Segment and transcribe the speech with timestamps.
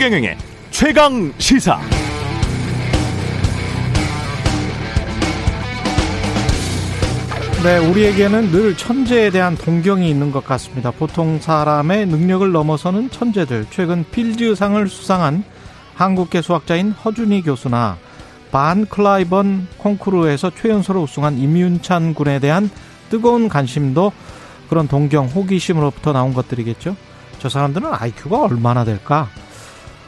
[0.00, 0.38] 최경영의
[0.70, 1.78] 최강 시사.
[7.62, 10.90] 네, 우리에게는 늘 천재에 대한 동경이 있는 것 같습니다.
[10.90, 13.66] 보통 사람의 능력을 넘어서는 천재들.
[13.68, 15.44] 최근 필즈상을 수상한
[15.96, 17.98] 한국계 수학자인 허준희 교수나
[18.50, 22.70] 반 클라이번 콩쿠르에서 최연소로 우승한 임윤찬 군에 대한
[23.10, 24.12] 뜨거운 관심도
[24.70, 26.96] 그런 동경, 호기심으로부터 나온 것들이겠죠.
[27.38, 29.28] 저 사람들은 IQ가 얼마나 될까?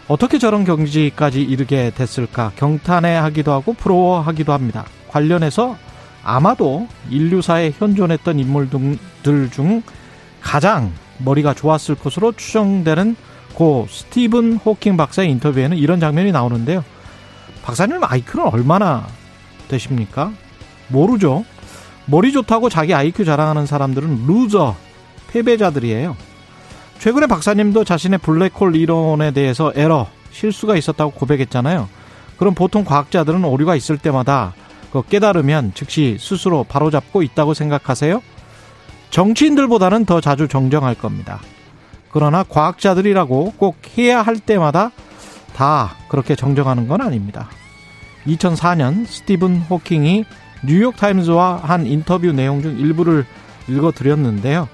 [0.09, 2.53] 어떻게 저런 경지까지 이르게 됐을까?
[2.57, 4.85] 경탄해 하기도 하고 부러워하기도 합니다.
[5.09, 5.77] 관련해서
[6.25, 9.83] 아마도 인류사에 현존했던 인물들 중
[10.41, 13.17] 가장 머리가 좋았을 것으로 추정되는
[13.55, 16.85] 고 스티븐 호킹 박사의 인터뷰에는 이런 장면이 나오는데요.
[17.63, 19.07] 박사님 IQ는 얼마나
[19.69, 20.33] 되십니까?
[20.89, 21.45] 모르죠.
[22.07, 24.75] 머리 좋다고 자기 IQ 자랑하는 사람들은 loser,
[25.29, 26.17] 패배자들이에요.
[27.03, 31.89] 최근에 박사님도 자신의 블랙홀 이론에 대해서 에러, 실수가 있었다고 고백했잖아요.
[32.37, 34.55] 그럼 보통 과학자들은 오류가 있을 때마다
[34.93, 38.23] 그 깨달으면 즉시 스스로 바로잡고 있다고 생각하세요?
[39.11, 41.41] 정치인들보다는 더 자주 정정할 겁니다.
[42.13, 44.93] 그러나 과학자들이라고 꼭 해야 할 때마다
[45.57, 47.49] 다 그렇게 정정하는 건 아닙니다.
[48.29, 50.25] 2004년 스티븐 호킹이
[50.65, 53.27] 뉴욕타임즈와 한 인터뷰 내용 중 일부를
[53.67, 54.69] 읽어드렸는데요.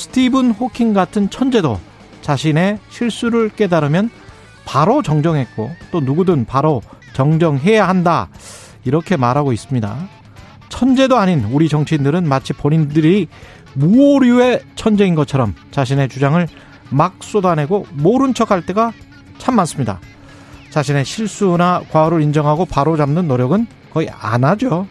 [0.00, 1.78] 스티븐 호킹 같은 천재도
[2.22, 4.08] 자신의 실수를 깨달으면
[4.64, 6.80] 바로 정정했고 또 누구든 바로
[7.12, 8.28] 정정해야 한다.
[8.84, 10.08] 이렇게 말하고 있습니다.
[10.70, 13.28] 천재도 아닌 우리 정치인들은 마치 본인들이
[13.74, 16.48] 무오류의 천재인 것처럼 자신의 주장을
[16.88, 18.92] 막 쏟아내고 모른 척할 때가
[19.36, 20.00] 참 많습니다.
[20.70, 24.86] 자신의 실수나 과오를 인정하고 바로 잡는 노력은 거의 안 하죠.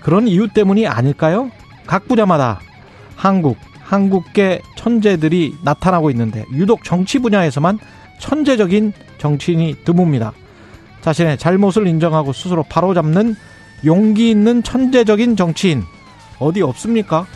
[0.00, 1.50] 그런 이유 때문이 아닐까요?
[1.86, 2.60] 각 분야마다
[3.16, 7.78] 한국, 한국계 천재들이 나타나고 있는데 유독 정치 분야에서만
[8.18, 10.32] 천재적인 정치인이 드뭅니다.
[11.02, 13.36] 자신의 잘못을 인정하고 스스로 바로잡는
[13.84, 15.84] 용기 있는 천재적인 정치인
[16.38, 17.26] 어디 없습니까?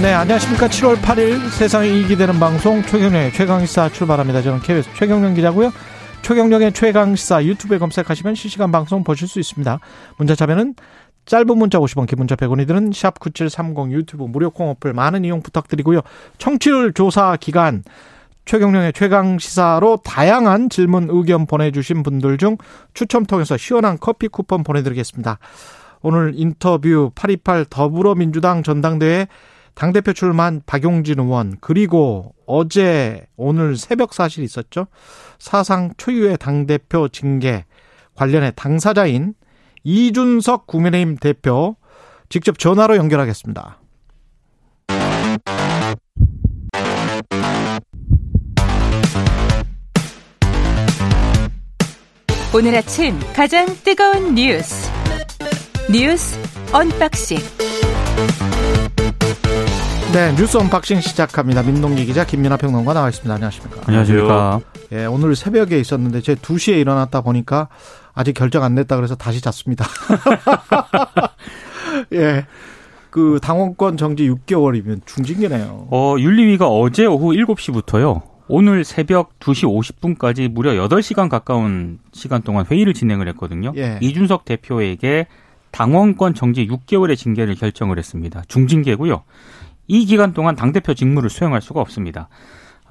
[0.00, 0.68] 네, 안녕하십니까.
[0.68, 4.40] 7월 8일 세상이 이기 되는 방송 최경련의 최강시사 출발합니다.
[4.40, 5.70] 저는 KBS 최경련 기자고요.
[6.22, 9.78] 최경련의 최강시사 유튜브에 검색하시면 실시간 방송 보실 수 있습니다.
[10.16, 10.74] 문자 참여는
[11.30, 16.00] 짧은 문자 50원, 긴 문자 100원이 드는 샵9730 유튜브 무료 콩 어플 많은 이용 부탁드리고요.
[16.38, 17.84] 청취율 조사 기간
[18.46, 22.56] 최경령의 최강 시사로 다양한 질문 의견 보내주신 분들 중
[22.94, 25.38] 추첨 통해서 시원한 커피 쿠폰 보내드리겠습니다.
[26.02, 29.28] 오늘 인터뷰 828 더불어민주당 전당대회
[29.74, 34.88] 당대표 출마한 박용진 의원, 그리고 어제, 오늘 새벽 사실 있었죠?
[35.38, 37.66] 사상 초유의 당대표 징계
[38.16, 39.34] 관련해 당사자인
[39.84, 41.76] 이준석 국민의힘 대표
[42.28, 43.78] 직접 전화로 연결하겠습니다.
[52.52, 54.90] 오늘 아침 가장 뜨거운 뉴스
[55.90, 56.36] 뉴스
[56.72, 57.38] 언박싱
[60.12, 61.62] 네, 뉴스 언박싱 시작합니다.
[61.62, 63.32] 민동기 기자 김민아 평론가 나와 있습니다.
[63.32, 63.82] 안녕하십니까?
[63.86, 64.60] 안녕하십니까?
[64.90, 67.68] 예, 오늘 새벽에 있었는데 제 2시에 일어났다 보니까
[68.14, 69.86] 아직 결정 안 냈다 그래서 다시 잤습니다.
[72.12, 72.46] 예.
[73.10, 75.88] 그 당원권 정지 6개월이면 중징계네요.
[75.90, 78.22] 어, 윤리위가 어제 오후 7시부터요.
[78.52, 79.64] 오늘 새벽 2시
[80.18, 83.72] 50분까지 무려 8시간 가까운 시간 동안 회의를 진행을 했거든요.
[83.76, 83.98] 예.
[84.00, 85.26] 이준석 대표에게
[85.70, 88.42] 당원권 정지 6개월의 징계를 결정을 했습니다.
[88.48, 89.22] 중징계고요.
[89.86, 92.28] 이 기간 동안 당대표 직무를 수행할 수가 없습니다.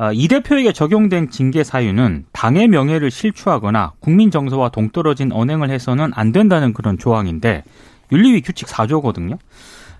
[0.01, 6.31] 아, 이 대표에게 적용된 징계 사유는 당의 명예를 실추하거나 국민 정서와 동떨어진 언행을 해서는 안
[6.31, 7.65] 된다는 그런 조항인데
[8.09, 9.37] 윤리위 규칙 4조거든요.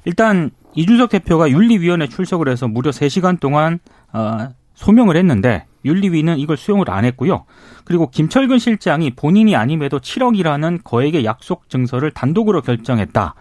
[0.05, 3.79] 일단 이준석 대표가 윤리위원회 출석을 해서 무려 3시간 동안
[4.13, 7.43] 어, 소명을 했는데 윤리위는 이걸 수용을 안 했고요.
[7.83, 13.35] 그리고 김철근 실장이 본인이 아님에도 7억이라는 거액의 약속 증서를 단독으로 결정했다.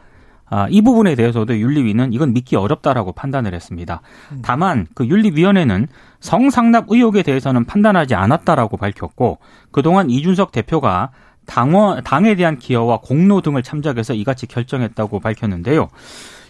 [0.51, 4.01] 아, 이 부분에 대해서도 윤리위는 이건 믿기 어렵다라고 판단을 했습니다.
[4.33, 4.41] 음.
[4.43, 5.89] 다만 그 윤리위원회는
[6.21, 9.39] 성상납 의혹에 대해서는 판단하지 않았다라고 밝혔고
[9.71, 11.11] 그동안 이준석 대표가
[11.47, 15.89] 당원 당에 대한 기여와 공로 등을 참작해서 이같이 결정했다고 밝혔는데요.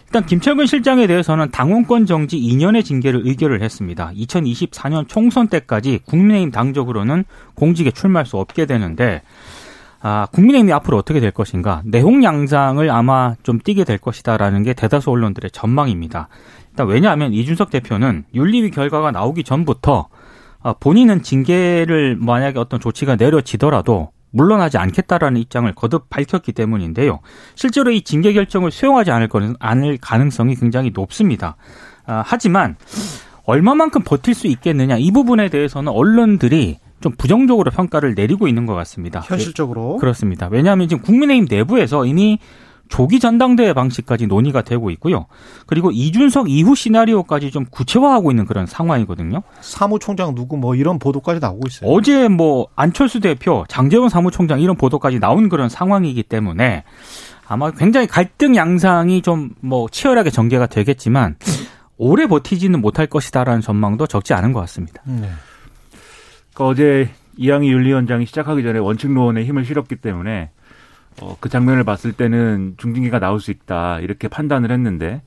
[0.07, 4.11] 일단 김철근 실장에 대해서는 당원권 정지 2년의 징계를 의결을 했습니다.
[4.15, 9.21] 2024년 총선 때까지 국민의힘 당적으로는 공직에 출마할 수 없게 되는데
[10.01, 15.11] 아, 국민의힘이 앞으로 어떻게 될 것인가 내홍 양상을 아마 좀 띠게 될 것이다라는 게 대다수
[15.11, 16.29] 언론들의 전망입니다.
[16.71, 20.07] 일단 왜냐하면 이준석 대표는 윤리위 결과가 나오기 전부터
[20.61, 27.19] 아, 본인은 징계를 만약에 어떤 조치가 내려지더라도 물러나지 않겠다라는 입장을 거듭 밝혔기 때문인데요.
[27.55, 31.55] 실제로 이 징계 결정을 수용하지 않을 거는 않을 가능성이 굉장히 높습니다.
[32.05, 32.75] 아, 하지만
[33.45, 39.21] 얼마만큼 버틸 수 있겠느냐 이 부분에 대해서는 언론들이 좀 부정적으로 평가를 내리고 있는 것 같습니다.
[39.21, 40.47] 현실적으로 그렇습니다.
[40.51, 42.39] 왜냐하면 지금 국민의힘 내부에서 이미
[42.89, 45.27] 조기 전당대회 방식까지 논의가 되고 있고요.
[45.67, 49.43] 그리고 이준석 이후 시나리오까지 좀 구체화하고 있는 그런 상황이거든요.
[49.61, 51.89] 사무총장 누구 뭐 이런 보도까지 나오고 있어요.
[51.91, 56.83] 어제 뭐 안철수 대표, 장재원 사무총장 이런 보도까지 나온 그런 상황이기 때문에
[57.47, 61.35] 아마 굉장히 갈등 양상이 좀 뭐 치열하게 전개가 되겠지만
[61.97, 65.01] 오래 버티지는 못할 것이다라는 전망도 적지 않은 것 같습니다.
[65.05, 65.29] 네.
[66.53, 70.51] 그러니까 어제 이양희 윤리위원장이 시작하기 전에 원칙론에 힘을 실었기 때문에
[71.21, 75.21] 어, 그 장면을 봤을 때는 중징계가 나올 수 있다 이렇게 판단을 했는데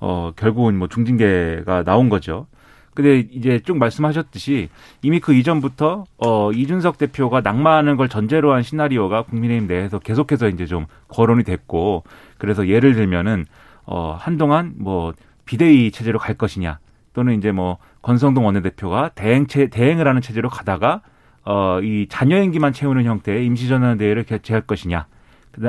[0.00, 2.46] 어, 결국은 뭐 중징계가 나온 거죠.
[2.94, 4.68] 근데 이제 쭉 말씀하셨듯이
[5.02, 10.64] 이미 그 이전부터 어 이준석 대표가 낙마하는 걸 전제로 한 시나리오가 국민의힘 내에서 계속해서 이제
[10.64, 12.04] 좀 거론이 됐고
[12.38, 13.46] 그래서 예를 들면은
[13.84, 15.12] 어 한동안 뭐
[15.44, 16.78] 비대위 체제로 갈 것이냐
[17.14, 21.00] 또는 이제 뭐 권성동 원내대표가 대행체 대행을 하는 체제로 가다가
[21.44, 25.06] 어 이 자녀 임기만 채우는 형태의 임시전환 대회를 개최할 것이냐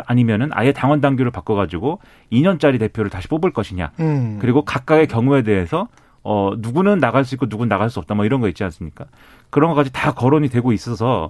[0.06, 2.00] 아니면은 아예 당원 당규를 바꿔가지고
[2.32, 3.92] 2년짜리 대표를 다시 뽑을 것이냐.
[4.00, 4.38] 음.
[4.42, 5.88] 그리고 각각의 경우에 대해서
[6.24, 9.06] 어 누구는 나갈 수 있고 누구는 나갈 수 없다 뭐 이런 거 있지 않습니까?
[9.52, 11.30] 그런 것까지 다 거론이 되고 있어서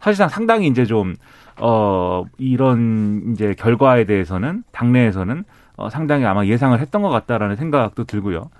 [0.00, 1.14] 사실상 상당히 이제 좀
[1.58, 5.44] 어 이런 이제 결과에 대해서는 당내에서는
[5.76, 8.50] 어 상당히 아마 예상을 했던 것 같다라는 생각도 들고요.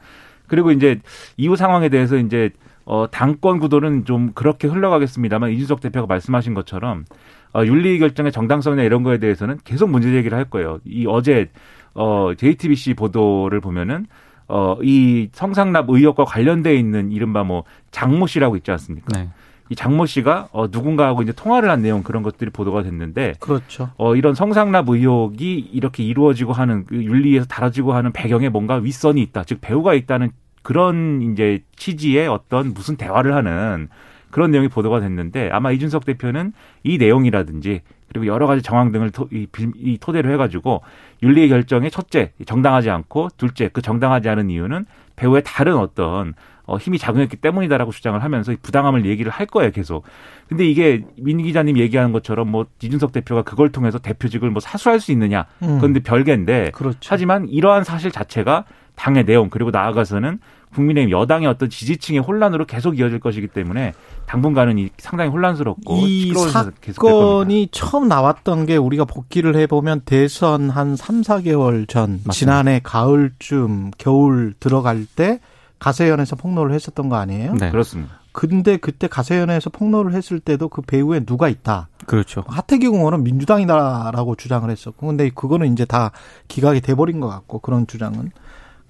[0.46, 1.00] 그리고 이제
[1.36, 2.50] 이후 상황에 대해서 이제
[2.84, 7.04] 어 당권 구도는 좀 그렇게 흘러가겠습니다만 이준석 대표가 말씀하신 것처럼
[7.52, 10.78] 어, 윤리 결정의 정당성이나 이런 거에 대해서는 계속 문제 제기를 할 거예요.
[10.84, 11.50] 이 어제
[11.94, 14.06] 어 JTBC 보도를 보면은
[14.48, 19.18] 어 이 성상납 의혹과 관련돼 있는 이른바 뭐 장모 씨라고 있지 않습니까?
[19.18, 19.28] 네.
[19.68, 23.90] 이 장모 씨가 어 누군가하고 이제 통화를 한 내용 그런 것들이 보도가 됐는데 그렇죠.
[23.96, 29.44] 어 이런 성상납 의혹이 이렇게 이루어지고 하는 그 윤리에서 다뤄지고 하는 배경에 뭔가 윗선이 있다.
[29.44, 30.30] 즉 배우가 있다는
[30.62, 33.88] 그런 이제 취지의 어떤 무슨 대화를 하는
[34.30, 36.52] 그런 내용이 보도가 됐는데 아마 이준석 대표는
[36.82, 39.46] 이 내용이라든지 그리고 여러 가지 정황 등을 토, 이,
[39.76, 40.82] 이 토대로 해가지고
[41.22, 44.86] 윤리 결정의 첫째 정당하지 않고 둘째 그 정당하지 않은 이유는
[45.16, 46.34] 배우의 다른 어떤
[46.66, 50.04] 어, 힘이 작용했기 때문이다라고 주장을 하면서 부당함을 얘기를 할 거예요 계속.
[50.48, 55.12] 근데 이게 민 기자님 얘기하는 것처럼 뭐 이준석 대표가 그걸 통해서 대표직을 뭐 사수할 수
[55.12, 55.78] 있느냐 음.
[55.78, 56.98] 그런데 별개인데 그렇죠.
[57.08, 58.64] 하지만 이러한 사실 자체가
[58.96, 60.40] 당의 내용 그리고 나아가서는
[60.74, 63.94] 국민의힘 여당의 어떤 지지층의 혼란으로 계속 이어질 것이기 때문에
[64.26, 71.22] 당분간은 이 상당히 혼란스럽고 이 사건이 처음 나왔던 게 우리가 복귀를 해보면 대선 한 3,
[71.22, 72.32] 4개월 전 맞습니다.
[72.32, 75.40] 지난해 가을쯤 겨울 들어갈 때
[75.78, 77.54] 가세연에서 폭로를 했었던 거 아니에요?
[77.54, 77.70] 네.
[77.70, 78.20] 그렇습니다.
[78.32, 81.88] 근데 그때 가세연에서 폭로를 했을 때도 그 배우에 누가 있다.
[82.06, 82.44] 그렇죠.
[82.46, 86.12] 하태경 의원은 민주당이다라고 주장을 했었고, 근데 그거는 이제 다
[86.48, 88.30] 기각이 돼버린 것 같고 그런 주장은.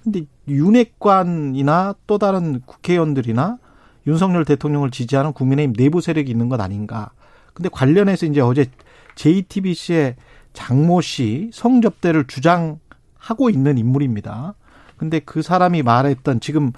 [0.03, 3.57] 근데 윤핵관이나 또 다른 국회의원들이나
[4.05, 7.11] 윤석열 대통령을 지지하는 국민의힘 내부 세력이 있는 것 아닌가.
[7.53, 8.67] 근데 관련해서 이제 어제
[9.15, 10.15] JTBC의
[10.53, 14.55] 장모 씨 성접대를 주장하고 있는 인물입니다.
[14.97, 16.71] 근데 그 사람이 말했던 지금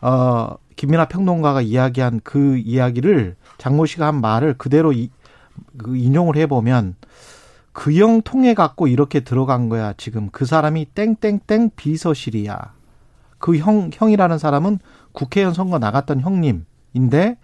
[0.00, 5.10] 어 김민아 평론가가 이야기한 그 이야기를 장모 씨가 한 말을 그대로 이,
[5.78, 6.96] 그 인용을 해 보면
[7.72, 9.94] 그형 통해 갖고 이렇게 들어간 거야.
[9.96, 12.72] 지금 그 사람이 땡땡땡 비서실이야.
[13.38, 14.78] 그 형, 형이라는 사람은
[15.12, 17.36] 국회의원 선거 나갔던 형님인데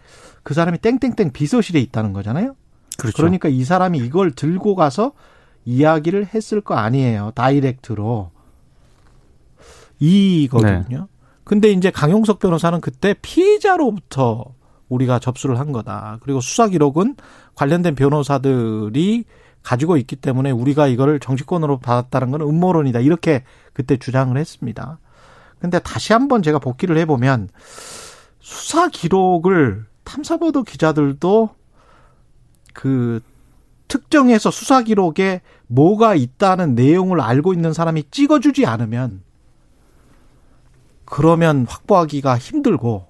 [0.42, 2.54] 그 사람이 땡땡땡 비서실에 있다는 거잖아요.
[2.96, 3.16] 그렇죠.
[3.16, 5.12] 그러니까 이 사람이 이걸 들고 가서
[5.64, 7.32] 이야기를 했을 거 아니에요.
[7.34, 8.30] 다이렉트로.
[10.00, 10.98] 이거든요.
[10.98, 10.98] 네.
[11.44, 14.54] 근데 이제 강용석 변호사는 그때 피해자로부터
[14.88, 16.18] 우리가 접수를 한 거다.
[16.22, 17.16] 그리고 수사 기록은
[17.54, 19.24] 관련된 변호사들이
[19.62, 23.00] 가지고 있기 때문에 우리가 이거를 정치권으로 받았다는 건 음모론이다.
[23.00, 24.98] 이렇게 그때 주장을 했습니다.
[25.58, 27.50] 근데 다시 한번 제가 복귀를 해보면
[28.40, 31.50] 수사 기록을 탐사보도 기자들도
[32.72, 33.20] 그
[33.86, 39.22] 특정해서 수사 기록에 뭐가 있다는 내용을 알고 있는 사람이 찍어주지 않으면
[41.10, 43.06] 그러면 확보하기가 힘들고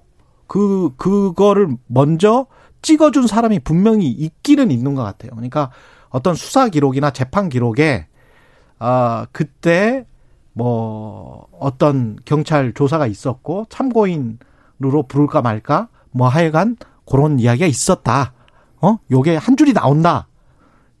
[0.47, 2.47] 그 그거를 먼저
[2.81, 5.31] 찍어준 사람이 분명히 있기는 있는 것 같아요.
[5.31, 5.69] 그러니까
[6.09, 8.07] 어떤 수사 기록이나 재판 기록에
[8.79, 10.05] 아 그때
[10.53, 18.33] 뭐 어떤 경찰 조사가 있었고 참고인으로 부를까 말까 뭐 하여간 그런 이야기가 있었다.
[18.81, 18.97] 어?
[19.11, 20.27] 요게 한 줄이 나온다.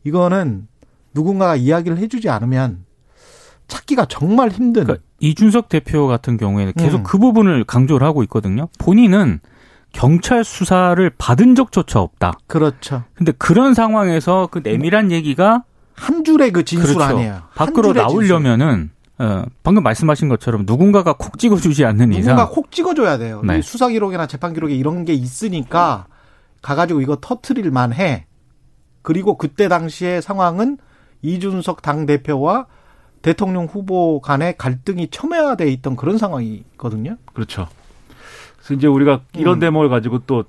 [0.03, 0.67] 이거는
[1.15, 2.85] 누군가가 이야기를 해주지 않으면
[3.71, 4.83] 찾기가 정말 힘든.
[4.83, 7.03] 그러니까 이준석 대표 같은 경우에는 계속 음.
[7.03, 8.67] 그 부분을 강조를 하고 있거든요.
[8.79, 9.39] 본인은
[9.93, 12.33] 경찰 수사를 받은 적조차 없다.
[12.47, 13.03] 그렇죠.
[13.13, 15.63] 근데 그런 상황에서 그 내밀한 얘기가
[15.93, 17.15] 한 줄의 그 진술 그렇죠.
[17.15, 17.41] 아니에요.
[17.55, 23.17] 밖으로 나오려면은 어, 방금 말씀하신 것처럼 누군가가 콕 찍어주지 않는 누군가 이상 누군가 콕 찍어줘야
[23.17, 23.41] 돼요.
[23.45, 23.61] 네.
[23.61, 26.07] 수사 기록이나 재판 기록에 이런 게 있으니까
[26.61, 28.25] 가가지고 이거 터트릴만 해.
[29.01, 30.77] 그리고 그때 당시의 상황은
[31.21, 32.67] 이준석 당 대표와
[33.21, 37.17] 대통령 후보 간의 갈등이 첨예화돼 있던 그런 상황이거든요.
[37.33, 37.67] 그렇죠.
[38.57, 39.59] 그래서 이제 우리가 이런 음.
[39.59, 40.45] 대목을 가지고 또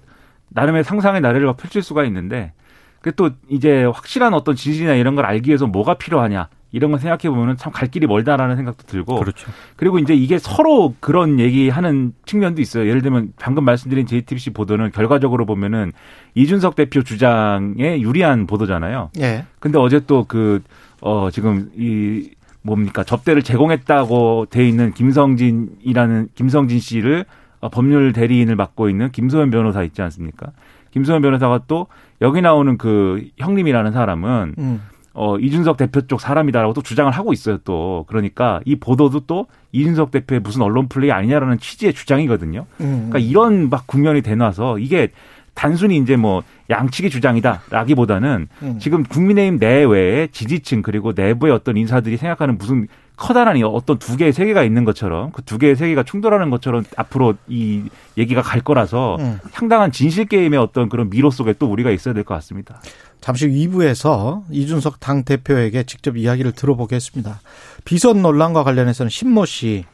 [0.51, 2.53] 나름의 상상의 나래를 펼칠 수가 있는데
[3.01, 7.57] 그또 이제 확실한 어떤 진실이나 이런 걸 알기 위해서 뭐가 필요하냐 이런 걸 생각해 보면은
[7.57, 9.51] 참갈 길이 멀다라는 생각도 들고 그렇죠.
[9.77, 12.89] 그리고 이제 이게 서로 그런 얘기하는 측면도 있어요.
[12.89, 15.93] 예를 들면 방금 말씀드린 JTBC 보도는 결과적으로 보면은
[16.35, 19.11] 이준석 대표 주장에 유리한 보도잖아요.
[19.21, 19.45] 예.
[19.59, 20.63] 근데 어제 또 그
[21.03, 22.31] 어 지금 이
[22.63, 27.25] 뭡니까 접대를 제공했다고 돼 있는 김성진이라는 김성진 씨를
[27.61, 30.53] 어, 법률 대리인을 맡고 있는 김소연 변호사 있지 않습니까?
[30.91, 31.87] 김소연 변호사가 또
[32.21, 34.83] 여기 나오는 그 형님이라는 사람은 음.
[35.15, 38.05] 어, 이준석 대표 쪽 사람이다라고 또 주장을 하고 있어요, 또.
[38.09, 42.67] 그러니까 이 보도도 또 이준석 대표의 무슨 언론 플레이 아니냐라는 취지의 주장이거든요.
[42.81, 43.09] 음.
[43.11, 45.11] 그러니까 이런 막 국면이 되놔서 이게
[45.55, 48.79] 단순히 이제 뭐 양측의 주장이다라기보다는 음.
[48.79, 54.65] 지금 국민의힘 내외의 지지층 그리고 내부의 어떤 인사들이 생각하는 무슨 커다란 어떤 두 개의 세계가
[54.65, 57.83] 있는 것처럼 그 두 개의 세계가 충돌하는 것처럼 앞으로 이
[58.17, 59.39] 얘기가 갈 거라서 음.
[59.53, 62.81] 상당한 진실 게임의 어떤 그런 미로 속에 또 우리가 있어야 될 것 같습니다.
[63.21, 67.41] 잠시 후 2부에서 이준석 당 대표에게 직접 이야기를 들어보겠습니다.
[67.85, 69.85] 비선 논란과 관련해서는 신모 씨,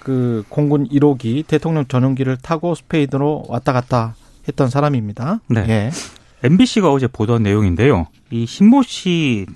[0.00, 4.14] 그 공군 1호기 대통령 전용기를 타고 스페인으로 왔다 갔다
[4.48, 5.40] 했던 사람입니다.
[5.48, 5.64] 네.
[5.68, 5.90] 예.
[6.44, 8.06] MBC가 어제 보던 내용인데요.
[8.30, 9.46] 이 신모 씨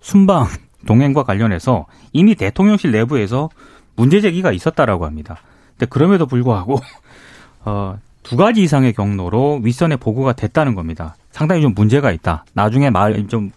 [0.00, 0.46] 순방
[0.86, 3.48] 동행과 관련해서 이미 대통령실 내부에서
[3.96, 5.38] 문제 제기가 있었다라고 합니다.
[5.72, 6.80] 근데 그럼에도 불구하고
[7.64, 11.16] 어, 두 가지 이상의 경로로 윗선에 보고가 됐다는 겁니다.
[11.30, 12.44] 상당히 좀 문제가 있다.
[12.54, 13.52] 나중에 말좀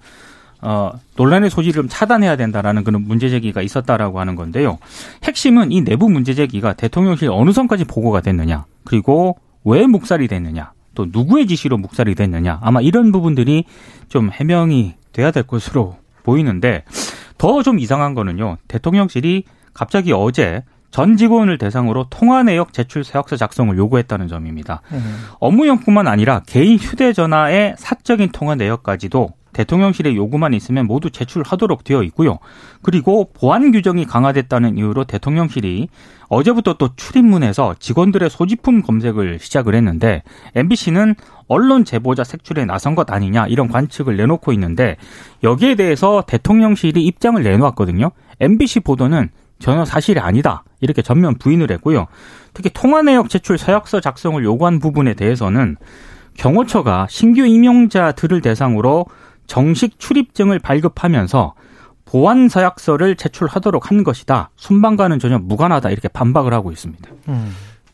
[0.62, 4.78] 어, 논란의 소지를 좀 차단해야 된다라는 그런 문제 제기가 있었다라고 하는 건데요.
[5.24, 11.08] 핵심은 이 내부 문제 제기가 대통령실 어느 선까지 보고가 됐느냐, 그리고 왜 묵살이 됐느냐, 또
[11.12, 13.66] 누구의 지시로 묵살이 됐느냐, 아마 이런 부분들이
[14.08, 16.84] 좀 해명이 돼야 될 것으로 보이는데
[17.38, 18.58] 더 좀 이상한 거는요.
[18.68, 24.82] 대통령실이 갑자기 어제 전 직원을 대상으로 통화 내역 제출 서약서 작성을 요구했다는 점입니다.
[24.92, 25.18] 음.
[25.40, 32.40] 업무용뿐만 아니라 개인 휴대전화의 사적인 통화 내역까지도 대통령실의 요구만 있으면 모두 제출하도록 되어 있고요.
[32.82, 35.90] 그리고 보안 규정이 강화됐다는 이유로 대통령실이
[36.28, 40.24] 어제부터 또 출입문에서 직원들의 소지품 검색을 시작을 했는데
[40.56, 41.16] MBC는
[41.48, 44.98] 언론 제보자 색출에 나선 것 아니냐 이런 관측을 내놓고 있는데
[45.44, 48.12] 여기에 대해서 대통령실이 입장을 내놓았거든요.
[48.40, 50.64] MBC 보도는 전혀 사실이 아니다.
[50.80, 52.08] 이렇게 전면 부인을 했고요.
[52.54, 55.76] 특히 통화 내역 제출 서약서 작성을 요구한 부분에 대해서는
[56.38, 59.06] 경호처가 신규 임용자들을 대상으로
[59.50, 61.56] 정식 출입증을 발급하면서
[62.06, 64.52] 보안 서약서를 제출하도록 한 것이다.
[64.56, 65.90] 순방과는 전혀 무관하다.
[65.90, 67.10] 이렇게 반박을 하고 있습니다.
[67.28, 67.52] 음.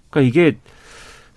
[0.09, 0.57] 그러니까 이게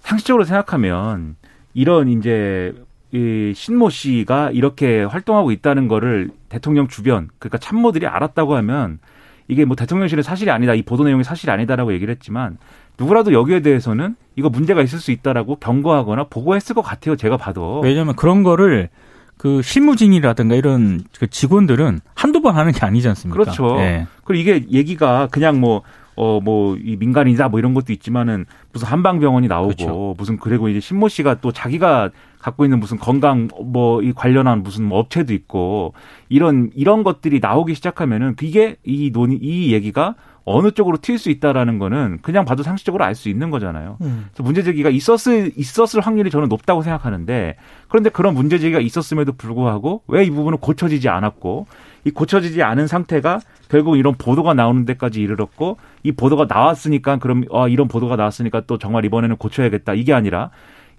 [0.00, 1.37] 상식적으로 생각하면
[1.72, 2.75] 이런 이제
[3.12, 8.98] 이 신모 씨가 이렇게 활동하고 있다는 거를 대통령 주변 그러니까 참모들이 알았다고 하면
[9.46, 12.58] 이게 뭐 대통령실의 사실이 아니다, 이 보도 내용이 사실이 아니다라고 얘기를 했지만
[12.98, 17.16] 누구라도 여기에 대해서는 이거 문제가 있을 수 있다라고 경고하거나 보고했을 것 같아요.
[17.16, 17.80] 제가 봐도.
[17.80, 18.90] 왜냐하면 그런 거를
[19.38, 23.40] 그 실무진이라든가 이런 그 직원들은 한두 번 하는 게 아니지 않습니까?
[23.40, 23.76] 그렇죠.
[23.76, 24.07] 네.
[24.25, 25.83] 그리고 이게 얘기가 그냥 뭐
[26.21, 30.14] 어, 뭐, 이 민간이다 뭐 이런 것도 있지만은 무슨 한방병원이 나오고 그렇죠.
[30.18, 34.85] 무슨 그리고 이제 신모 씨가 또 자기가 갖고 있는 무슨 건강 뭐 이 관련한 무슨
[34.85, 35.95] 뭐 업체도 있고
[36.28, 40.16] 이런 이런 것들이 나오기 시작하면은 그게 이 논의 이 얘기가
[40.49, 43.99] 어느 쪽으로 튈 수 있다라는 거는 그냥 봐도 상식적으로 알 수 있는 거잖아요.
[44.02, 44.26] 음.
[44.33, 47.57] 그래서 문제 제기가 있었을 있었을 확률이 저는 높다고 생각하는데
[47.88, 51.67] 그런데 그런 문제 제기가 있었음에도 불구하고 왜 이 부분은 고쳐지지 않았고
[52.05, 57.67] 이 고쳐지지 않은 상태가 결국 이런 보도가 나오는 데까지 이르렀고 이 보도가 나왔으니까 그럼 아
[57.69, 60.50] 이런 보도가 나왔으니까 또 정말 이번에는 고쳐야겠다 이게 아니라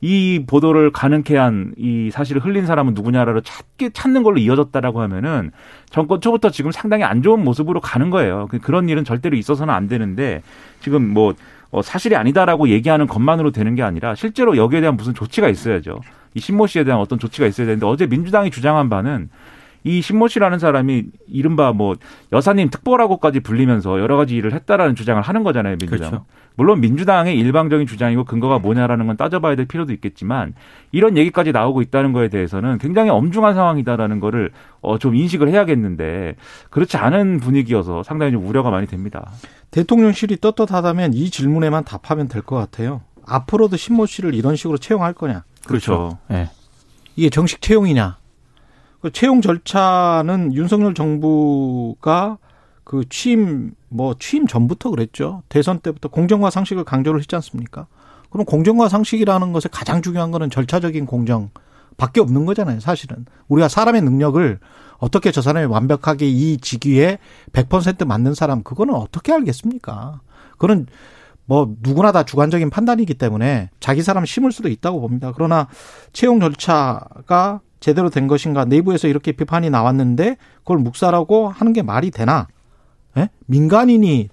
[0.01, 5.51] 이 보도를 가능케 한 이 사실을 흘린 사람은 누구냐를 찾게 찾는 걸로 이어졌다라고 하면은
[5.89, 8.47] 정권 초부터 지금 상당히 안 좋은 모습으로 가는 거예요.
[8.49, 10.41] 그, 그런 일은 절대로 있어서는 안 되는데
[10.81, 11.33] 지금 뭐
[11.71, 15.99] 어, 사실이 아니다라고 얘기하는 것만으로 되는 게 아니라 실제로 여기에 대한 무슨 조치가 있어야죠.
[16.33, 19.29] 이 신모 씨에 대한 어떤 조치가 있어야 되는데 어제 민주당이 주장한 바는
[19.83, 21.95] 이 신모 씨라는 사람이 이른바 뭐
[22.33, 26.09] 여사님 특보라고까지 불리면서 여러 가지 일을 했다라는 주장을 하는 거잖아요, 민주당.
[26.09, 26.25] 그렇죠.
[26.55, 30.53] 물론 민주당의 일방적인 주장이고 근거가 뭐냐라는 건 따져봐야 될 필요도 있겠지만
[30.91, 36.35] 이런 얘기까지 나오고 있다는 거에 대해서는 굉장히 엄중한 상황이다라는 거를 어 좀 인식을 해야겠는데
[36.69, 39.31] 그렇지 않은 분위기여서 상당히 좀 우려가 많이 됩니다.
[39.71, 43.01] 대통령실이 떳떳하다면 이 질문에만 답하면 될 것 같아요.
[43.25, 45.43] 앞으로도 신모 씨를 이런 식으로 채용할 거냐?
[45.65, 46.17] 그렇죠.
[46.27, 46.49] 네.
[47.15, 48.17] 이게 정식 채용이냐?
[49.01, 52.37] 그 채용 절차는 윤석열 정부가
[52.83, 55.43] 그 취임 뭐 취임 전부터 그랬죠.
[55.47, 57.87] 대선 때부터 공정과 상식을 강조를 했지 않습니까?
[58.29, 61.49] 그럼 공정과 상식이라는 것에 가장 중요한 거는 절차적인 공정
[61.97, 63.25] 밖에 없는 거잖아요, 사실은.
[63.47, 64.59] 우리가 사람의 능력을
[64.97, 67.19] 어떻게 저 사람이 완벽하게 이 직위에
[67.53, 70.21] 100% 맞는 사람 그거는 어떻게 알겠습니까?
[70.57, 70.87] 그건
[71.45, 75.31] 뭐 누구나 다 주관적인 판단이기 때문에 자기 사람 심을 수도 있다고 봅니다.
[75.33, 75.67] 그러나
[76.13, 82.47] 채용 절차가 제대로 된 것인가 내부에서 이렇게 비판이 나왔는데 그걸 묵살하고 하는 게 말이 되나?
[83.17, 83.29] 예?
[83.47, 84.29] 민간인이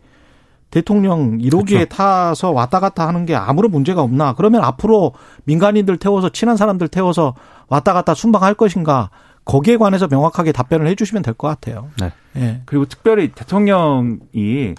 [0.71, 1.85] 대통령 1호기에 그렇죠.
[1.87, 4.35] 타서 왔다 갔다 하는 게 아무런 문제가 없나?
[4.35, 5.13] 그러면 앞으로
[5.45, 7.35] 민간인들 태워서 친한 사람들 태워서
[7.69, 9.11] 왔다 갔다 순방할 것인가?
[9.45, 11.89] 거기에 관해서 명확하게 답변을 해주시면 될 것 같아요.
[12.01, 12.13] 네.
[12.37, 12.63] 예.
[12.67, 14.75] 그리고 특별히 대통령이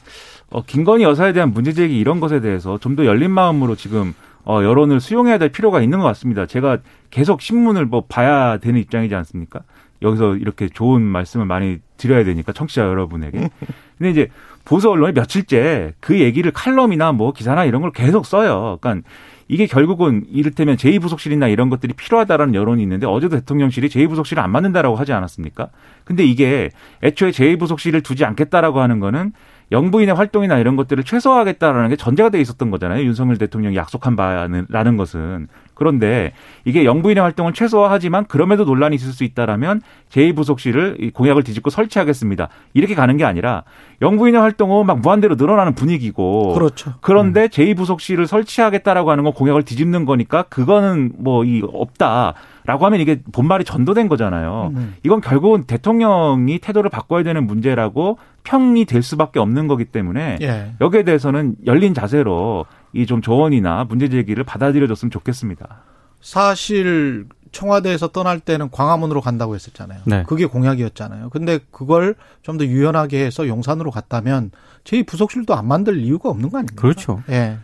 [0.52, 4.14] 어, 김건희 여사에 대한 문제제기 이런 것에 대해서 좀 더 열린 마음으로 지금
[4.48, 6.46] 어, 여론을 수용해야 될 필요가 있는 것 같습니다.
[6.46, 6.78] 제가
[7.10, 9.60] 계속 신문을 뭐 봐야 되는 입장이지 않습니까?
[10.02, 13.50] 여기서 이렇게 좋은 말씀을 많이 드려야 되니까 청취자 여러분에게.
[13.98, 14.30] 근데 이제
[14.64, 18.78] 보수 언론이 며칠째 그 얘기를 칼럼이나 뭐 기사나 이런 걸 계속 써요.
[18.80, 19.08] 그러니까
[19.50, 25.12] 이게 결국은 이를테면 제2부속실이나 이런 것들이 필요하다라는 여론이 있는데 어제도 대통령실이 제2부속실을 안 만든다라고 하지
[25.12, 25.70] 않았습니까?
[26.06, 26.70] 근데 이게
[27.04, 29.34] 애초에 제2부속실을 두지 않겠다라고 하는 거는
[29.72, 33.04] 영부인의 활동이나 이런 것들을 최소화하겠다라는 게 전제가 돼 있었던 거잖아요.
[33.04, 35.48] 윤석열 대통령이 약속한 바라는 것은.
[35.78, 36.34] 그런데
[36.66, 42.50] 이게 영부인의 활동을 최소화하지만 그럼에도 논란이 있을 수 있다라면 제2부속실을 공약을 뒤집고 설치하겠습니다.
[42.74, 43.64] 이렇게 가는 게 아니라
[44.02, 46.94] 영부인의 활동은 막 무한대로 늘어나는 분위기고 그렇죠.
[47.02, 47.48] 그런데 음.
[47.48, 52.34] 제2부속실을 설치하겠다라고 하는 건 공약을 뒤집는 거니까 그거는 뭐 이 없다.
[52.66, 54.74] 라고 하면 이게 본말이 전도된 거잖아요.
[54.76, 54.96] 음.
[55.04, 60.72] 이건 결국은 대통령이 태도를 바꿔야 되는 문제라고 평이 될 수밖에 없는 거기 때문에 예.
[60.82, 62.66] 여기에 대해서는 열린 자세로
[62.98, 65.84] 이 좀 조언이나 문제 제기를 받아들여줬으면 좋겠습니다.
[66.22, 70.02] 사실 청와대에서 떠날 때는 광화문으로 간다고 했었잖아요.
[70.06, 70.24] 네.
[70.28, 71.30] 그게 공약이었잖아요.
[71.30, 74.52] 근데 그걸 좀 더 유연하게 해서 용산으로 갔다면
[74.84, 76.82] 제 부속실도 안 만들 이유가 없는 거 아닙니까?
[76.82, 77.22] 그렇죠.
[77.30, 77.58] 예.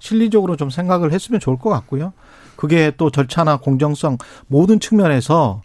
[0.00, 2.12] 실리적으로 좀 생각을 했으면 좋을 것 같고요.
[2.56, 5.62] 그게 또 절차나 공정성 모든 측면에서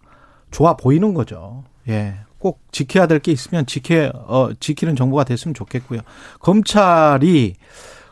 [0.51, 1.63] 좋아 보이는 거죠.
[1.89, 2.19] 예.
[2.37, 6.01] 꼭 지켜야 될 게 있으면 지켜 어 지키는 정보가 됐으면 좋겠고요.
[6.39, 7.55] 검찰이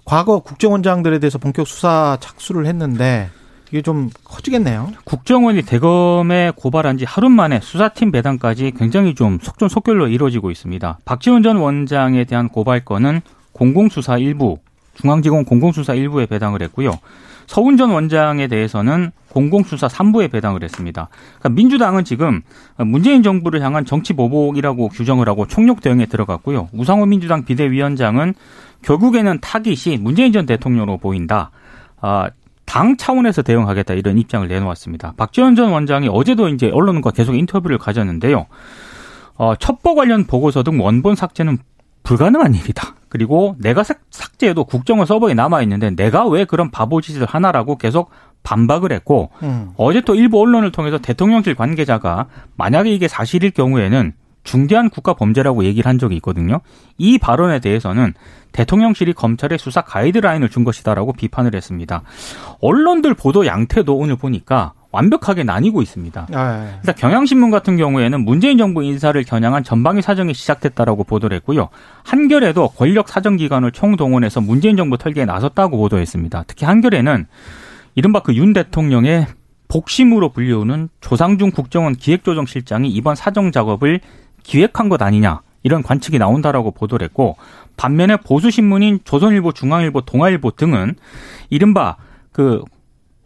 [0.05, 3.29] 과거 국정원장들에 대해서 본격 수사 착수를 했는데
[3.69, 4.91] 이게 좀 커지겠네요.
[5.03, 10.99] 국정원이 대검에 고발한 지 하루 만에 수사팀 배당까지 굉장히 좀 속전속결로 이루어지고 있습니다.
[11.05, 14.59] 박지원 전 원장에 대한 고발건은 공공수사 일부,
[14.95, 16.91] 중앙지검 공공수사 일부에 배당을 했고요.
[17.47, 21.09] 서훈 전 원장에 대해서는 공공수사 3부에 배당을 했습니다.
[21.39, 22.41] 그러니까 민주당은 지금
[22.77, 26.69] 문재인 정부를 향한 정치 보복이라고 규정을 하고 총력 대응에 들어갔고요.
[26.73, 28.33] 우상호 민주당 비대위원장은
[28.83, 31.51] 결국에는 타깃이 문재인 전 대통령으로 보인다.
[31.99, 32.29] 아,
[32.65, 35.13] 당 차원에서 대응하겠다 이런 입장을 내놓았습니다.
[35.17, 38.45] 박지원 전 원장이 어제도 이제 언론과 계속 인터뷰를 가졌는데요.
[39.35, 41.57] 어, 첩보 관련 보고서 등 원본 삭제는
[42.03, 42.95] 불가능한 일이다.
[43.09, 48.09] 그리고 내가 삭제해도 국정원 서버에 남아 있는데 내가 왜 그런 바보 짓을 하나라고 계속
[48.43, 49.71] 반박을 했고 음.
[49.77, 54.13] 어제 또 일부 언론을 통해서 대통령실 관계자가 만약에 이게 사실일 경우에는
[54.43, 56.59] 중대한 국가 범죄라고 얘기를 한 적이 있거든요.
[56.97, 58.13] 이 발언에 대해서는
[58.51, 62.03] 대통령실이 검찰에 수사 가이드라인을 준 것이다라고 비판을 했습니다.
[62.61, 66.27] 언론들 보도 양태도 오늘 보니까 완벽하게 나뉘고 있습니다.
[66.33, 66.75] 아, 예.
[66.77, 71.69] 일단 경향신문 같은 경우에는 문재인 정부 인사를 겨냥한 전방위 사정이 시작됐다라고 보도를 했고요.
[72.03, 76.45] 한겨레도 권력 사정기관을 총동원해서 문재인 정부 털기에 나섰다고 보도했습니다.
[76.47, 77.25] 특히 한겨레는
[77.95, 79.27] 이른바 그 윤 대통령의
[79.67, 83.99] 복심으로 불리우는 조상중 국정원 기획조정실장이 이번 사정 작업을
[84.43, 87.37] 기획한 것 아니냐 이런 관측이 나온다라고 보도를 했고
[87.77, 90.95] 반면에 보수 신문인 조선일보, 중앙일보, 동아일보 등은
[91.49, 91.95] 이른바
[92.31, 92.61] 그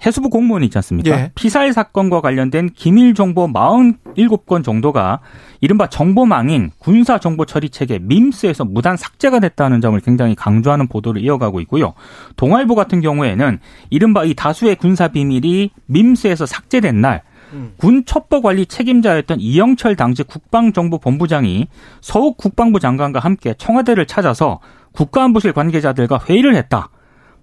[0.05, 1.09] 해수부 공무원 있지 않습니까?
[1.11, 1.31] 예.
[1.35, 5.19] 피살 사건과 관련된 기밀 정보 47건 정도가
[5.59, 11.59] 이른바 정보망인 군사 정보 처리 체계 밈스에서 무단 삭제가 됐다는 점을 굉장히 강조하는 보도를 이어가고
[11.61, 11.93] 있고요.
[12.35, 17.73] 동아일보 같은 경우에는 이른바 이 다수의 군사 비밀이 밈스에서 삭제된 날 음.
[17.77, 21.67] 군 첩보 관리 책임자였던 이영철 당시 국방정보본부장이
[22.01, 24.59] 서욱 국방부 장관과 함께 청와대를 찾아서
[24.91, 26.89] 국가안보실 관계자들과 회의를 했다.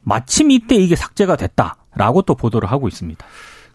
[0.03, 3.25] 마침 이때 이게 삭제가 됐다 라고 또 보도를 하고 있습니다.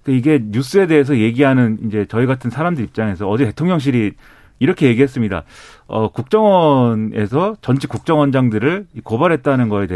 [0.03, 4.13] 그 이게 뉴스에 대해서 얘기하는 이제 저희 같은 사람들 입장에서 어제 대통령실이
[4.59, 5.43] 이렇게 얘기했습니다.
[5.87, 9.87] 어, 국정원에서 전직 국정원장들을 고발했다는 거에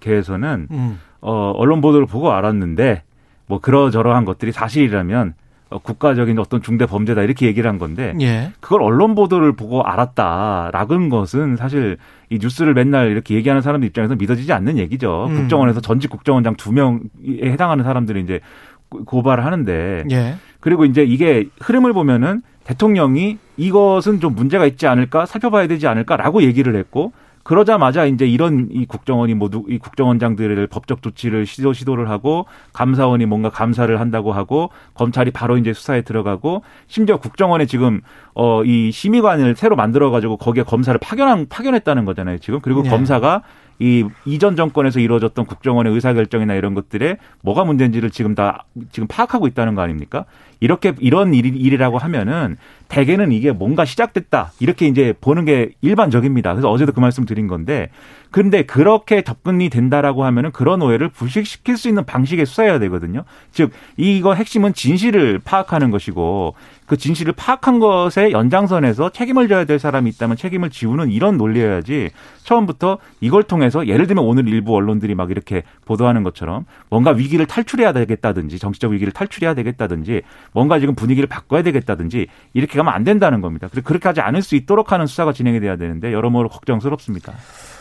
[0.00, 1.00] 대해서는 음.
[1.20, 3.02] 어, 언론 보도를 보고 알았는데
[3.46, 5.34] 뭐 그러저러한 것들이 사실이라면 어,
[5.68, 8.52] 국가적인 어떤 중대 범죄다 이렇게 얘기를 한 건데 예.
[8.60, 11.96] 그걸 언론 보도를 보고 알았다라는 것은 사실
[12.30, 15.26] 이 뉴스를 맨날 이렇게 얘기하는 사람들 입장에서 믿어지지 않는 얘기죠.
[15.28, 15.34] 음.
[15.34, 17.00] 국정원에서 전직 국정원장 두 명에
[17.42, 18.40] 해당하는 사람들이 이제
[18.88, 20.36] 고발을 하는데 예.
[20.60, 26.76] 그리고 이제 이게 흐름을 보면은 대통령이 이것은 좀 문제가 있지 않을까 살펴봐야 되지 않을까라고 얘기를
[26.76, 27.12] 했고
[27.46, 33.50] 그러자마자 이제 이런 이 국정원이 모두 이 국정원장들을 법적 조치를 시도 시도를 하고 감사원이 뭔가
[33.50, 38.00] 감사를 한다고 하고 검찰이 바로 이제 수사에 들어가고 심지어 국정원에 지금
[38.34, 42.90] 어 이 심의관을 새로 만들어 가지고 거기에 검사를 파견한 파견했다는 거잖아요 지금 그리고 네.
[42.90, 43.42] 검사가
[43.78, 49.74] 이 이전 정권에서 이루어졌던 국정원의 의사결정이나 이런 것들에 뭐가 문제인지를 지금 다 지금 파악하고 있다는
[49.74, 50.24] 거 아닙니까?
[50.60, 52.56] 이렇게 이런 일, 일이라고 하면은
[52.88, 56.52] 대개는 이게 뭔가 시작됐다 이렇게 이제 보는 게 일반적입니다.
[56.52, 57.90] 그래서 어제도 그 말씀 드린 건데
[58.30, 63.24] 그런데 그렇게 접근이 된다라고 하면은 그런 오해를 불식시킬 수 있는 방식의 수사해야 되거든요.
[63.52, 66.54] 즉 이거 핵심은 진실을 파악하는 것이고
[66.86, 72.10] 그 진실을 파악한 것의 연장선에서 책임을 져야 될 사람이 있다면 책임을 지우는 이런 논리여야지
[72.44, 77.92] 처음부터 이걸 통해서 예를 들면 오늘 일부 언론들이 막 이렇게 보도하는 것처럼 뭔가 위기를 탈출해야
[77.92, 80.22] 되겠다든지 정치적 위기를 탈출해야 되겠다든지
[80.52, 83.68] 뭔가 지금 분위기를 바꿔야 되겠다든지 이렇게 가면 안 된다는 겁니다.
[83.84, 87.34] 그렇게 하지 않을 수 있도록 하는 수사가 진행이 돼야 되는데 여러모로 걱정스럽습니다.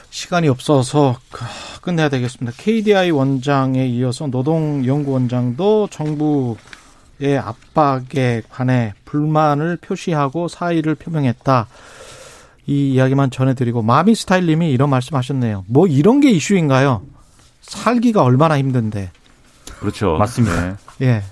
[0.10, 1.18] 시간이 없어서
[1.82, 2.56] 끝내야 되겠습니다.
[2.58, 6.56] KDI 원장에 이어서 노동연구원장도 정부
[7.22, 11.68] 의 압박에 관해 불만을 표시하고 사의를 표명했다.
[12.68, 15.66] 이 이야기만 전해드리고 마미 스타일님이 이런 말씀하셨네요.
[15.68, 17.04] 뭐 이런 게 이슈인가요?
[17.62, 19.12] 살기가 얼마나 힘든데.
[19.80, 20.18] 그렇죠.
[20.18, 20.62] 맞습니다.
[20.62, 20.76] 네.
[21.08, 21.24] 예.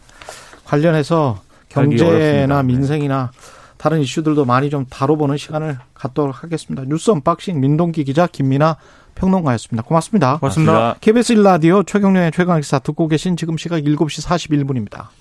[0.66, 3.32] 관련해서 경제나 민생이나
[3.78, 6.84] 다른 이슈들도 많이 좀 다뤄보는 시간을 갖도록 하겠습니다.
[6.88, 8.78] 뉴스 언박싱 민동기 기자 김민아
[9.16, 9.84] 평론가였습니다.
[9.84, 10.38] 고맙습니다.
[10.38, 10.96] 고맙습니다.
[11.02, 15.08] KBS 1라디오 최경영의 최강시사 듣고 계신 지금 시각 7시 41분입니다.